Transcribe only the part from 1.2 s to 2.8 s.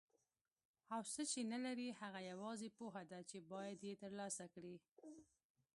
چې نه لري هغه یوازې